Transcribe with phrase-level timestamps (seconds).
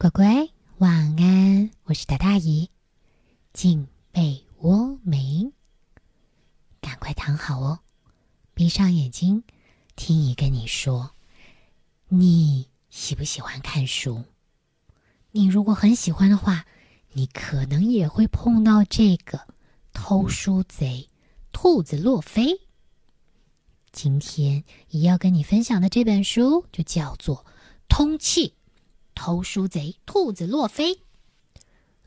[0.00, 1.70] 乖乖，晚安！
[1.84, 2.70] 我是大大姨，
[3.52, 5.52] 进被窝没？
[6.80, 7.80] 赶快躺好哦，
[8.54, 9.44] 闭上眼睛，
[9.96, 11.10] 听姨跟你说，
[12.08, 14.24] 你喜不喜欢看书？
[15.32, 16.64] 你如果很喜欢的话，
[17.12, 19.48] 你可能也会碰到这个
[19.92, 21.10] 偷书贼——
[21.52, 22.58] 兔子洛菲。
[23.92, 27.36] 今天姨要跟你分享的这本书就叫做
[27.86, 28.48] 《通气》。
[29.22, 30.98] 偷书贼兔子洛菲，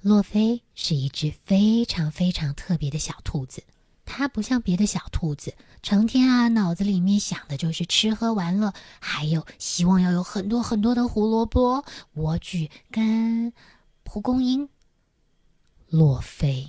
[0.02, 3.64] 洛菲是一只非常非常特别的小兔子。
[4.04, 11.86] 它不像别的小兔子，成天啊脑子里面想的就是吃喝玩乐，还有希望要有很多很多的胡萝卜、
[12.16, 13.54] 莴苣跟
[14.04, 14.68] 蒲公英。
[15.90, 16.68] 洛菲，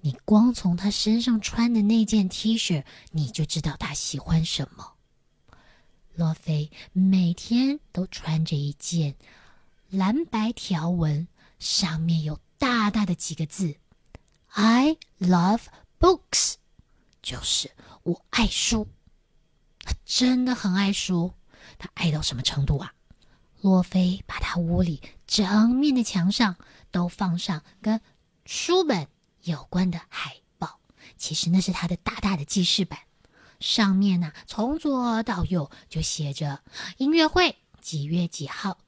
[0.00, 4.94] 你光从他身上穿的那件 T 恤，你就知道他喜欢什么。
[6.14, 9.16] 洛菲每天都穿着一件。
[9.92, 11.28] 蓝白条纹
[11.58, 13.76] 上面有大大的几个字
[14.48, 15.64] ：“I love
[16.00, 16.54] books”，
[17.20, 17.70] 就是
[18.02, 18.88] 我爱书。
[19.84, 21.34] 他真的很爱书，
[21.76, 22.94] 他爱到什么程度啊？
[23.60, 26.56] 洛菲把他屋里整面的墙上
[26.90, 28.00] 都放上跟
[28.46, 29.06] 书本
[29.42, 30.80] 有关的海报，
[31.18, 32.98] 其实那是他的大大的记事板，
[33.60, 36.62] 上面呢从左到右就写着
[36.96, 38.78] 音乐会几月几号。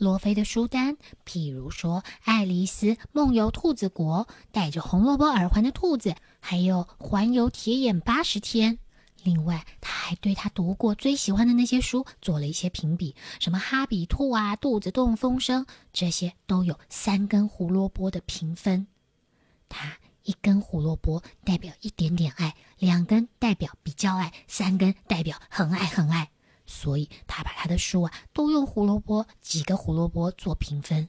[0.00, 8.76] 罗菲的书单，譬如说《爱丽丝梦游兔子国》，戴着红萝卜耳环的兔子，还有《环游铁眼八十天》。
[9.22, 18.86] 另外，他还对他读过最喜欢的那些书做了一些评比，什么《哈比兔》啊，《肚子洞风声》，这些都有三根胡萝卜的评分。
[19.68, 26.30] 他一根胡萝卜代表一点点爱，两根代表比较爱，三根代表很爱很爱。
[26.70, 31.08] 所以他把他的书啊都用胡萝卜几个胡萝卜做评分。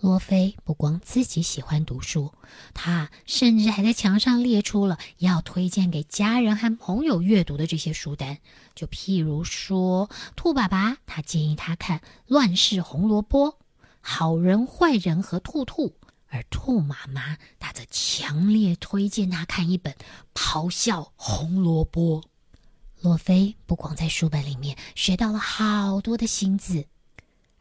[0.00, 2.32] 罗非不光自己喜欢读书，
[2.72, 8.38] 他甚至还在墙上列出了要推荐给家人和朋友阅读的这些书单。
[8.76, 13.52] 就譬如说，兔爸爸他建议他看《乱世红萝卜》，
[14.00, 15.94] 好人坏人和兔兔；
[16.28, 19.92] 而兔妈妈她则强烈推荐他看一本
[20.32, 22.22] 《咆哮红萝卜》。
[23.00, 26.86] 洛菲不光在书本里面学到了好多的新字，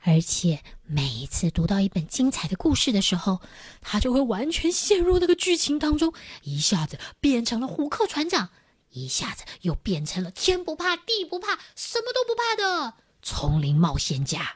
[0.01, 3.39] 而且每一次读到一本精彩的故事的时候，
[3.81, 6.11] 他就会完全陷入那个剧情当中，
[6.41, 8.49] 一下子变成了虎克船长，
[8.89, 14.55] 一下子又变成了天不怕地不怕什么都不怕的丛林冒险家。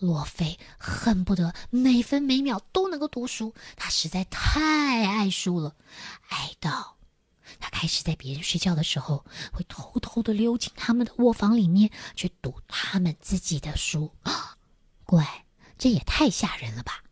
[0.00, 5.76] 洛菲恨不得每分每秒都能够读书，他实在太爱书了，
[6.28, 6.96] 爱到。
[7.60, 14.12] 他开始在别人睡觉的时候，会偷偷的溜进他们的卧房里面去读他们自己的书。
[15.04, 15.44] 乖，
[15.78, 17.02] 这也太吓人了吧！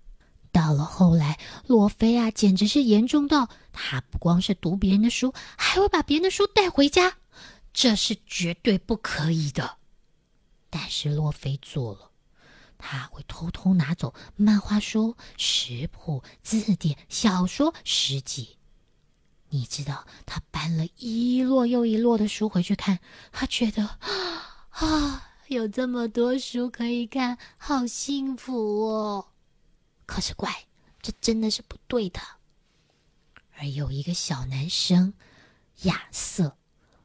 [0.53, 7.19] 到了后来，洛菲啊，简直是严重到他不光是读别人的书，还会把别人的书带回家，
[7.73, 9.77] 这是绝对不可以的。
[10.71, 12.11] 但是洛菲做了，
[12.79, 18.57] 他会偷偷拿走漫画书、食谱、字典、小说、诗集。
[19.51, 23.01] 你知道，他搬了一摞又一摞的书回去看，
[23.33, 23.99] 他觉得
[24.71, 29.29] 啊，有这么多书可以看，好幸福哦。
[30.07, 30.67] 可是，怪，
[31.03, 32.21] 这真的是不对的。
[33.59, 35.15] 而有一个小男生
[35.83, 36.57] 亚瑟，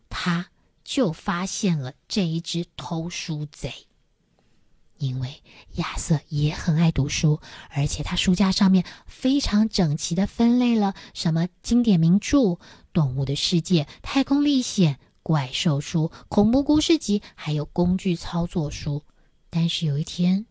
[0.07, 0.49] 他
[0.83, 3.87] 就发现了这一只偷书贼。
[4.97, 12.57] 因为亚瑟也很爱读书，而且他书架上面非常整齐的分类了什么经典名著、
[12.93, 19.03] 动物的世界、太空历险、怪兽书、恐怖故事集，还有工具操作书。
[19.49, 20.45] 但是有一天，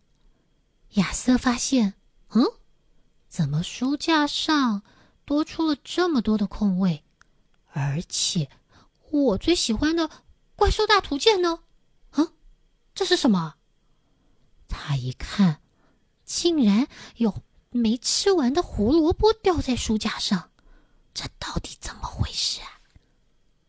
[0.93, 1.95] 亚瑟发现，
[2.29, 2.43] 嗯，
[3.27, 4.83] 怎么书架上
[5.25, 7.03] 多出了这么多的空位？
[7.71, 8.49] 而且
[9.09, 10.09] 我最喜欢的
[10.55, 11.59] 怪兽大图鉴呢？
[12.11, 12.31] 嗯，
[12.93, 13.55] 这是什么？
[14.67, 15.59] 他一看，
[16.25, 16.87] 竟然
[17.17, 20.51] 有没吃完的胡萝卜掉在书架上，
[21.13, 22.81] 这到底怎么回事啊？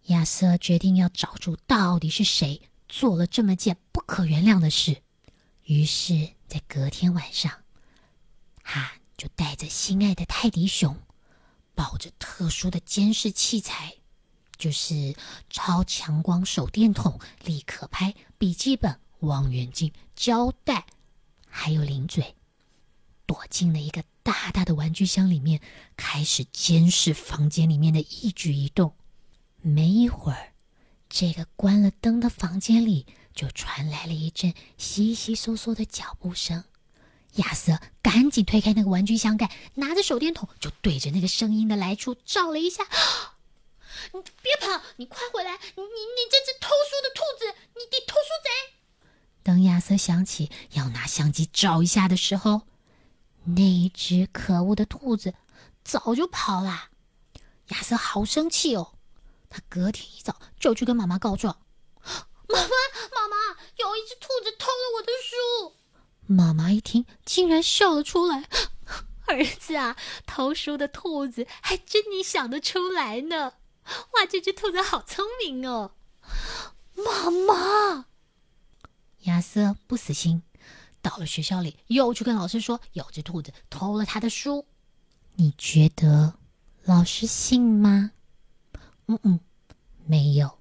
[0.05, 5.03] 亚瑟决定要找出到底是谁做了这么件不可原谅的事。
[5.65, 7.53] 于是，在隔天晚上，
[8.63, 10.97] 他就带着心爱的泰迪熊，
[11.75, 13.97] 抱着特殊的监视器材，
[14.57, 15.17] 就是
[15.51, 19.01] 超强光手电筒、立刻拍、笔记本。
[19.21, 20.87] 望远镜、胶带，
[21.49, 22.35] 还有零嘴，
[23.27, 25.61] 躲进了一个大大的玩具箱里面，
[25.97, 28.95] 开始监视房间里面的一举一动。
[29.63, 30.53] 没一会儿，
[31.09, 36.65] 这个关了灯的房间里就传来了一阵悉悉嗦嗦的脚步声。
[37.37, 42.85] 亚瑟赶紧推开那个玩具箱盖，拿着手电筒就对着那个声音的来处照了一下。
[44.13, 44.83] 你别跑！
[44.97, 45.53] 你快回来！
[45.53, 47.59] 你你你这只偷书的兔子！
[47.75, 48.76] 你你偷书贼！
[49.47, 52.63] 当亚瑟想起要拿相机照一下的时候，
[53.45, 55.35] 那只可恶的兔子
[55.85, 56.89] 早就跑了。
[57.69, 58.95] 亚瑟好生气哦！
[59.49, 61.61] 他隔天一早就去跟妈妈告状
[62.03, 62.67] ：“妈妈，
[63.15, 63.37] 妈妈，
[63.77, 65.77] 有一只兔子偷了我的书！”
[66.27, 68.49] 妈妈一听，竟然笑了出来
[69.29, 69.97] ：“儿子啊，
[70.27, 73.53] 偷书的兔子还真你想得出来呢！
[74.15, 75.93] 哇，这只兔子好聪明哦！”
[76.99, 78.07] 妈妈，
[79.27, 80.43] 亚瑟不死心，
[81.03, 84.67] 到了学校里又去跟老师说有只兔子偷了他的书。
[85.35, 86.35] 你觉得
[86.85, 88.11] 老师信吗？
[89.07, 89.41] 嗯嗯，
[90.07, 90.59] 没有。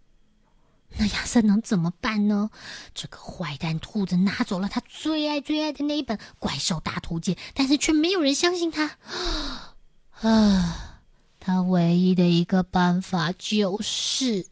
[0.97, 2.49] 那亚瑟能怎么办呢？
[2.93, 8.97] 这个坏蛋兔子拿走了他最爱最爱的那一本《怪兽大图鉴》，但是却没有人相信他。
[10.21, 11.01] 啊，
[11.39, 14.47] 他唯一的一个办法就是……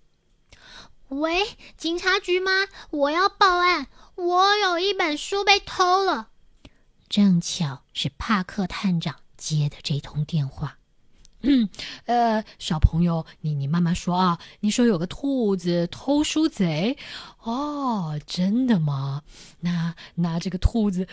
[1.08, 1.46] 喂，
[1.78, 2.52] 警察局吗？
[2.90, 6.30] 我要报案，我有一本书被偷了。
[7.10, 10.78] 正巧是帕克探长接的这通电话。
[11.42, 11.68] 嗯，
[12.06, 14.40] 呃，小朋友，你你慢慢说啊。
[14.62, 16.98] 你说有个兔子偷书贼，
[17.42, 19.24] 哦，真的吗？
[19.60, 21.08] 那那这个兔子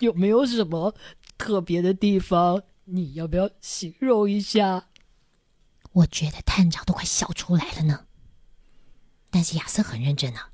[0.00, 0.94] 有没有什么
[1.36, 2.62] 特别的地方？
[2.84, 4.86] 你要不要形容一下？
[5.92, 8.06] 我觉得探长都快笑出来了呢。
[9.30, 10.50] 但是亚瑟很认真啊。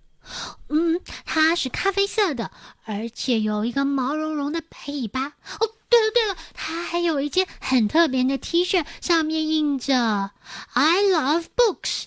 [0.68, 2.50] 嗯，它是咖啡色的，
[2.84, 5.26] 而且有一个毛茸茸的白尾巴。
[5.60, 5.70] 哦。
[5.90, 10.30] 对了对了，他还有一件很特别的 T 恤，上面印着
[10.72, 12.04] “I love books”，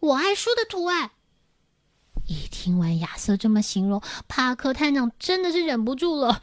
[0.00, 1.10] 我爱书的图案。
[2.26, 6.40] 一听完亚瑟这么形容，帕克探长真的是忍不住了。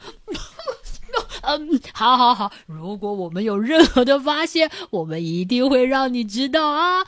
[1.42, 7.04] 嗯，好好好，如果我们有任何的发现，我们一定会让你知道啊！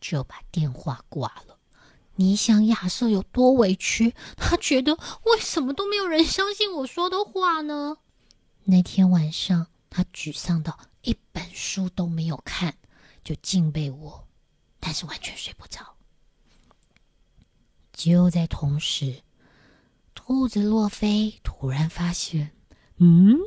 [0.00, 1.53] 就把电话挂了。
[2.16, 4.14] 你想亚瑟有多委屈？
[4.36, 7.96] 他觉得为什么都没有人相信我说的话呢？
[8.64, 12.76] 那天晚上，他沮丧到一本书都没有看，
[13.24, 14.26] 就进被窝，
[14.78, 15.96] 但是完全睡不着。
[17.92, 19.22] 就在同时，
[20.14, 22.52] 兔子洛菲突然发现，
[22.98, 23.38] 嗯，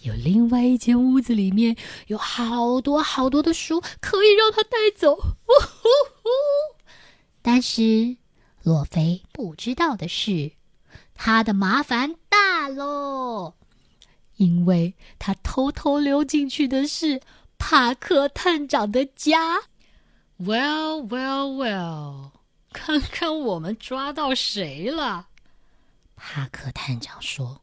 [0.00, 1.76] 有另外一间屋子里面
[2.08, 5.14] 有好多好多的书可以让他带走。
[5.14, 5.88] 呜呼
[6.22, 6.28] 呼！
[7.46, 8.16] 但是
[8.62, 10.52] 洛菲不知道的是，
[11.14, 13.52] 他的麻烦大喽。
[14.36, 17.20] 因为他偷偷溜进去的是
[17.58, 19.58] 帕克探长的家。
[20.38, 22.30] Well, well, well，
[22.72, 25.28] 看看我们抓到谁了！
[26.16, 27.60] 帕克探长说：“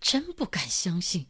[0.00, 1.26] 真不敢相信，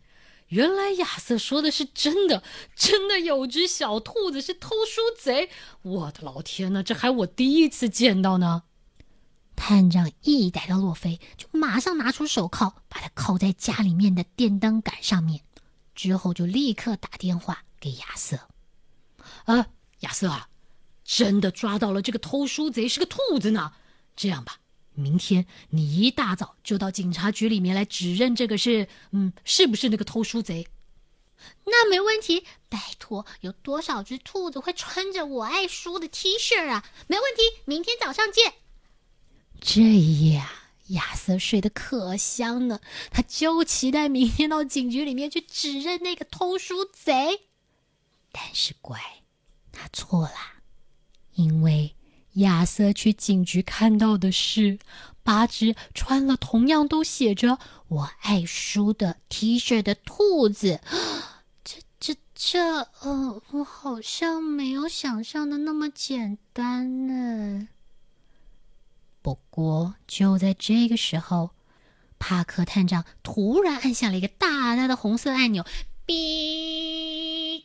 [0.55, 2.45] 原来亚瑟说的是真的，
[2.77, 5.51] 真的有只小兔子是偷书贼！
[5.83, 8.63] 我的老天呐，这还我第一次见到呢！”
[9.57, 15.41] 探长一逮到洛菲，就马上拿出手铐，把他铐在家里面的电灯杆上面。
[15.93, 18.39] 之后就立刻打电话给亚瑟
[19.47, 19.67] ：“啊，
[20.01, 20.49] 亚瑟啊，
[21.05, 23.73] 真的抓到了这个偷书贼是个兔子呢。
[24.15, 24.61] 这样吧，
[24.95, 28.89] 明天你一大早就到警察局里面来指认这个是……
[29.11, 30.67] 嗯，是不是那个偷书贼？
[31.65, 32.45] 那没问题。
[32.69, 36.85] 拜托，有多少只兔子会穿着我爱书的 T 恤啊？
[37.07, 38.55] 没问题，明天早上见。”
[39.61, 42.81] 这一夜啊，亚瑟睡得可香了。
[43.11, 47.49] 他就期待明天到警局里面去指认那个偷书贼。
[48.33, 49.23] 但是乖，
[49.73, 50.35] 他错了，
[51.35, 51.94] 因为
[52.35, 54.79] 亚瑟去警局看到的是
[55.23, 60.81] 八只穿了同样都写着“我爱书”的 T 恤的兔子。
[61.65, 62.89] 这、这、这……
[63.01, 67.69] 呃，我好像没有想象的那么简单呢。
[69.23, 71.51] 不过，就在这个时候，
[72.19, 75.65] 帕克探长突然按下了一个大大的红色按钮，
[76.07, 77.63] 哔！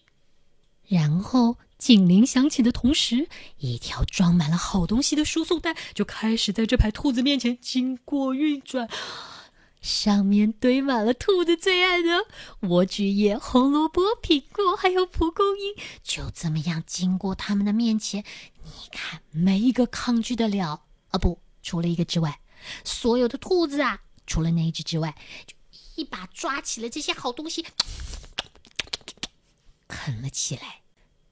[0.87, 8.89] 然后警铃响起的同时，一条装满了好东西的输送带就开始在这排兔子面前经过运转，
[9.81, 12.25] 上面堆满了兔子最爱的
[12.61, 18.25] 莴苣叶、红萝卜、苹果，还有蒲公英，就这么样经过他们的面前。
[18.61, 21.17] 你看，没一个抗拒得了啊！
[21.17, 21.39] 不。
[21.61, 22.41] 除了一个之外，
[22.83, 25.15] 所有的兔子啊，除了那一只之外，
[25.47, 25.55] 就
[25.95, 27.65] 一把抓起了这些好东西，
[29.87, 30.81] 啃了起来。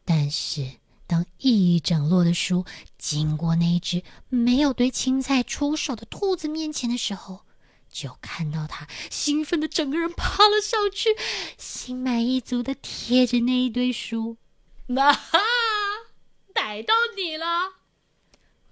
[0.09, 0.71] 但是，
[1.05, 2.65] 当一整摞的书
[2.97, 7.41] 经过那一只没有对青菜出手的兔子面前的时候，
[7.91, 11.09] 就看到他兴奋的整个人爬了上去，
[11.57, 14.37] 心满意足的贴着那一堆书。
[14.87, 15.39] 那哈，
[16.53, 17.73] 逮到你了！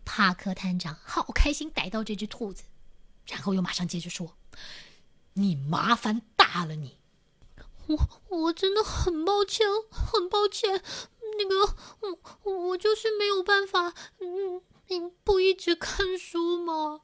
[0.05, 2.63] 帕克探长好开心逮到这只兔子，
[3.27, 4.37] 然后又马上接着说
[5.33, 6.99] ：“你麻烦大了，你！
[7.87, 10.81] 我我真的很抱歉，很抱歉。
[11.37, 11.75] 那个，
[12.43, 17.01] 我我就是没有办法，嗯，你不一直看书吗？”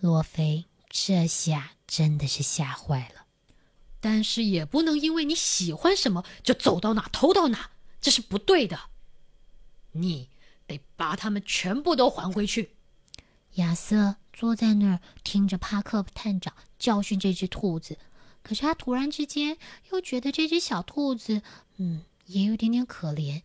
[0.00, 3.26] 罗菲这下真的是吓坏了，
[4.00, 7.70] 但是也不能因为你喜欢什么就走到哪偷到哪，
[8.00, 8.78] 这是不对的。
[9.92, 10.28] 你
[10.66, 12.76] 得把它们全部都还回去。
[13.54, 17.98] 亚瑟坐在那儿听着帕克探长教训这只兔子，
[18.44, 19.58] 可是他突然之间
[19.90, 21.42] 又觉得这只小兔子，
[21.78, 23.42] 嗯，也有点点可怜。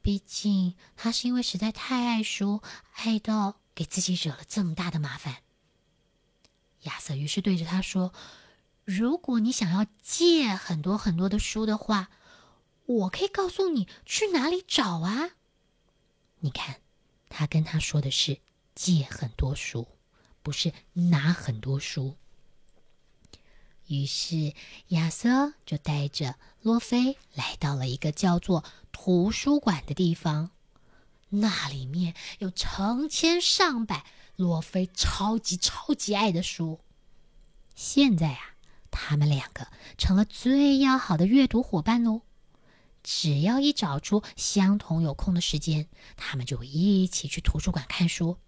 [0.00, 2.62] 毕竟他是因为实在太爱书，
[2.94, 5.42] 爱到给自己惹了这么大的麻烦。
[6.82, 8.12] 亚瑟于是对着他说
[8.84, 12.10] ：“如果你想要借很多很多的书的话，
[12.86, 15.30] 我可以告诉你去哪里找啊。”
[16.40, 16.80] 你看，
[17.28, 18.40] 他跟他说的是
[18.74, 19.86] 借很多书，
[20.42, 22.16] 不是拿很多书。
[23.92, 24.54] 于是
[24.88, 30.50] 亚瑟就带着洛菲来到了一个叫做图书馆的地方，
[31.28, 34.04] 那里面有成千上百。
[34.34, 36.80] 洛菲超级超级爱的书，
[37.74, 38.56] 现在啊，
[38.90, 39.68] 他们两个
[39.98, 42.22] 成了最要好的阅读伙伴喽。
[43.02, 48.38] 只要一找出相同有空的时间，他们就一起去图书馆看书。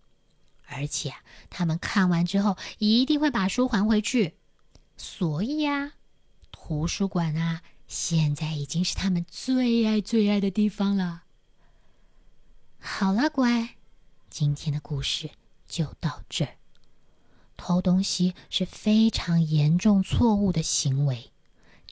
[0.67, 1.19] 而且啊，
[1.51, 4.39] 他们看完之后一定会把书还回去。
[4.97, 5.95] 所以呀，
[6.51, 11.25] 图书馆啊，现在已经是他们最爱最爱的地方了。
[12.79, 13.77] 好了，乖，
[14.29, 15.31] 今天的故事。
[15.67, 16.57] 就到这儿。
[17.57, 21.33] 偷东西是非常严重错误的行为，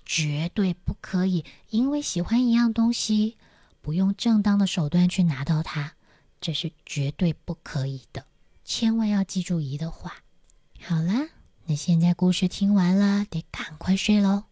[0.04, 3.38] 绝对不可以因为喜欢一样东西，
[3.80, 5.94] 不用正当的手段去拿到它，
[6.40, 8.26] 这是绝对不可以的。
[8.64, 10.22] 千万要记住姨的话。
[10.80, 11.30] 好啦，
[11.66, 14.44] 那现在故事听完了，得赶快睡喽。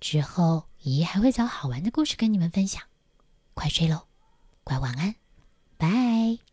[0.00, 2.82] 之后姨还会找好玩的故事跟你们分享，
[3.54, 4.06] 快睡喽，
[4.62, 5.14] 乖晚安，
[5.76, 6.45] 拜。